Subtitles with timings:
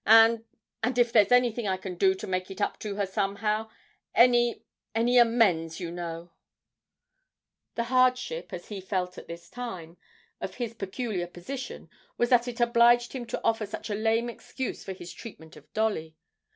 [0.03, 0.45] And
[0.81, 3.69] and, if there's anything I can do to make it up to her somehow;
[4.15, 4.63] any
[4.95, 6.31] any amends, you know'
[7.75, 9.97] The hardship, as he felt at the time,
[10.39, 11.87] of his peculiar position
[12.17, 15.71] was that it obliged him to offer such a lame excuse for his treatment of
[15.71, 16.15] Dolly.